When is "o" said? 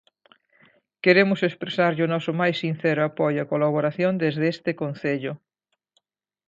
2.05-2.11